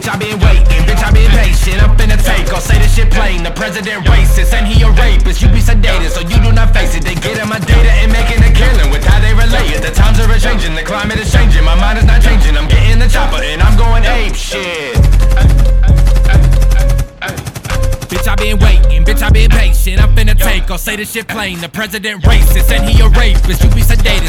[0.00, 1.76] Bitch, I been waiting, bitch, I been patient.
[1.76, 3.42] I'm finna take, I'll say this shit plain.
[3.42, 5.42] The president racist, and he a rapist.
[5.42, 7.04] You be sedated, so you do not face it.
[7.04, 9.82] They getting my data and making a killing with how they relate it.
[9.84, 11.64] The times are changing, the climate is changing.
[11.64, 12.56] My mind is not changing.
[12.56, 14.96] I'm getting the chopper and I'm going ape shit.
[18.10, 20.02] Bitch, I been waiting, bitch, I been patient.
[20.02, 21.60] I'm finna take, I'll say this shit plain.
[21.60, 23.62] The president racist, and he a rapist.
[23.62, 24.19] You be sedated,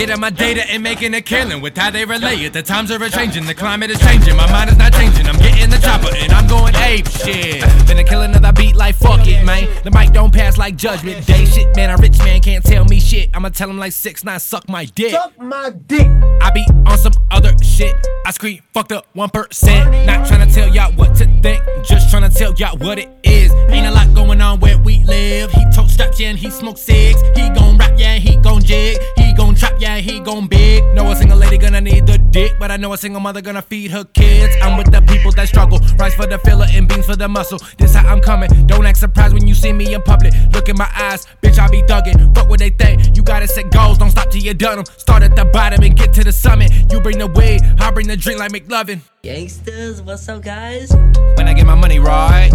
[0.00, 2.54] getting my data and making a killing with how they relate it.
[2.54, 4.34] The times are changing, the climate is changing.
[4.34, 5.26] My mind is not changing.
[5.26, 7.62] I'm getting the chopper and I'm going ape shit.
[7.86, 9.68] Finna kill another beat like fuck it, man.
[9.84, 11.44] The mic don't pass like judgment day.
[11.44, 13.28] Shit, man, a rich man can't tell me shit.
[13.34, 15.10] I'ma tell him like six nine, suck my dick.
[15.10, 16.08] Suck my dick.
[16.40, 17.94] I be on some other shit.
[18.24, 20.06] I scream, fuck the 1%.
[20.06, 23.10] Not trying to tell y'all what to think, just trying to tell y'all what it
[23.22, 23.52] is.
[23.68, 25.50] Ain't a lot going on where we live.
[25.50, 27.20] He tote straps, yeah, and he smoke cigs.
[27.36, 28.98] He gon' rap, yeah, and he gon' jig.
[29.16, 29.19] He
[29.60, 30.82] trap, yeah, he gon' big.
[30.94, 33.62] Know a single lady gonna need the dick, but I know a single mother gonna
[33.62, 34.56] feed her kids.
[34.62, 35.78] I'm with the people that struggle.
[35.98, 37.58] Rice for the filler and beans for the muscle.
[37.78, 38.48] This how I'm coming.
[38.66, 40.32] Don't act surprised when you see me in public.
[40.52, 42.34] Look in my eyes, bitch, I be thugging.
[42.34, 43.16] Fuck what they think.
[43.16, 44.86] You gotta set goals, don't stop till you done them.
[44.96, 46.72] Start at the bottom and get to the summit.
[46.90, 49.00] You bring the weed, I bring the drink like McLovin.
[49.22, 50.90] Gangsters, what's up, guys?
[51.36, 52.50] When I get my money right,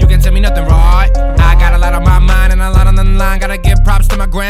[0.00, 0.81] you can tell me nothing right.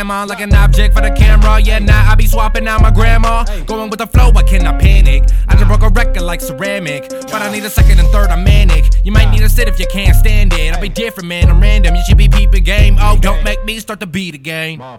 [0.03, 1.61] Grandma, like an object for the camera.
[1.61, 3.45] Yeah, now I be swapping out my grandma.
[3.67, 5.31] Going with the flow, I cannot panic.
[5.47, 8.43] I just broke a record like ceramic, but I need a second and third, I'm
[8.43, 8.93] manic.
[9.05, 10.75] You might need to sit if you can't stand it.
[10.75, 11.95] I be different, man, I'm random.
[11.95, 12.97] You should be peeping game.
[12.99, 14.81] Oh, don't make me start to beat again.
[14.81, 14.99] I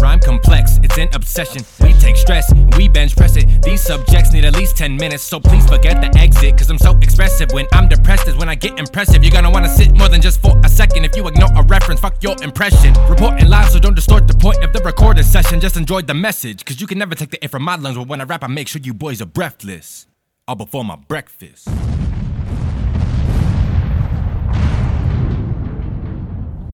[0.00, 1.62] rhyme complex, it's an obsession.
[1.80, 3.43] We take stress, we bench press it.
[3.74, 6.56] These subjects need at least 10 minutes, so please forget the exit.
[6.56, 7.50] Cause I'm so expressive.
[7.50, 9.24] When I'm depressed is when I get impressive.
[9.24, 11.04] You're gonna wanna sit more than just for a second.
[11.04, 12.94] If you ignore a reference, fuck your impression.
[13.08, 15.58] Reporting live, so don't distort the point of the recorded session.
[15.58, 17.96] Just enjoy the message, cause you can never take the air from my lungs.
[17.96, 20.06] But when I rap, I make sure you boys are breathless.
[20.46, 21.66] All before my breakfast.